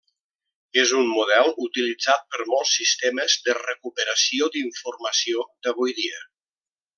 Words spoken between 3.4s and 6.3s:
de recuperació d'informació d'avui dia.